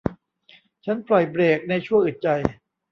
[0.85, 2.27] ฉันปล่อยเบรคในชั่วอึดใจ